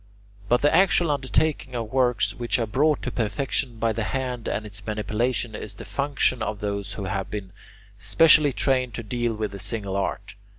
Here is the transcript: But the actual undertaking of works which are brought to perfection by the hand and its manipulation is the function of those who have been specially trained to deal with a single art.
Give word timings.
But 0.49 0.63
the 0.63 0.75
actual 0.75 1.11
undertaking 1.11 1.75
of 1.75 1.93
works 1.93 2.33
which 2.33 2.57
are 2.57 2.65
brought 2.65 3.03
to 3.03 3.11
perfection 3.11 3.77
by 3.77 3.93
the 3.93 4.05
hand 4.05 4.47
and 4.47 4.65
its 4.65 4.83
manipulation 4.83 5.53
is 5.53 5.75
the 5.75 5.85
function 5.85 6.41
of 6.41 6.57
those 6.57 6.93
who 6.93 7.03
have 7.05 7.29
been 7.29 7.51
specially 7.99 8.51
trained 8.51 8.95
to 8.95 9.03
deal 9.03 9.35
with 9.35 9.53
a 9.53 9.59
single 9.59 9.95
art. 9.95 10.33